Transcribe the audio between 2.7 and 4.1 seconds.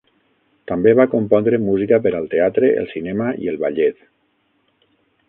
el cinema i el ballet.